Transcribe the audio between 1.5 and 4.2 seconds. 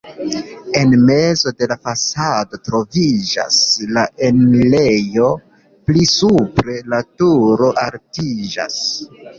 de la fasado troviĝas la